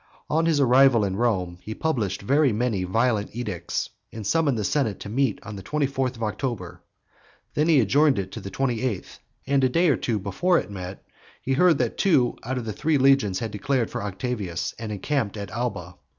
On 0.31 0.47
his 0.47 0.59
arrival 0.59 1.05
in 1.05 1.15
Rome 1.15 1.59
he 1.61 1.75
published 1.75 2.23
many 2.23 2.49
very 2.57 2.83
violent 2.85 3.29
edicts, 3.35 3.91
and 4.11 4.25
summoned 4.25 4.57
the 4.57 4.63
senate 4.63 4.99
to 5.01 5.09
meet 5.09 5.37
on 5.43 5.55
the 5.55 5.61
twenty 5.61 5.85
fourth 5.85 6.15
of 6.15 6.23
October; 6.23 6.81
then 7.53 7.67
he 7.67 7.79
adjourned 7.79 8.17
it 8.17 8.31
to 8.31 8.39
the 8.41 8.49
twenty 8.49 8.81
eighth; 8.81 9.19
and 9.45 9.63
a 9.63 9.69
day 9.69 9.89
or 9.89 9.97
two 9.97 10.17
before 10.17 10.57
it 10.57 10.71
met, 10.71 11.05
he 11.43 11.53
heard 11.53 11.77
that 11.77 11.99
two 11.99 12.35
out 12.43 12.57
of 12.57 12.65
the 12.65 12.73
three 12.73 12.97
legions 12.97 13.37
had 13.37 13.51
declared 13.51 13.91
for 13.91 14.01
Octavius, 14.01 14.73
and 14.79 14.91
encamped 14.91 15.37
at 15.37 15.51
Alba. 15.51 15.93